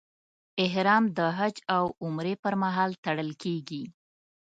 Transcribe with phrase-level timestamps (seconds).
[0.65, 3.83] احرام د حج او عمرې پر مهال تړل کېږي.